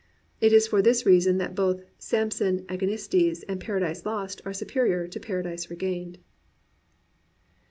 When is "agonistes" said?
2.67-3.43